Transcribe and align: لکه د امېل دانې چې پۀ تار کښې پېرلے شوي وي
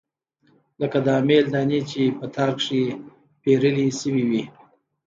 لکه 0.81 0.97
د 1.05 1.07
امېل 1.21 1.45
دانې 1.53 1.79
چې 1.91 2.01
پۀ 2.17 2.25
تار 2.33 2.49
کښې 2.57 2.81
پېرلے 3.41 3.85
شوي 3.99 4.23
وي 4.29 4.43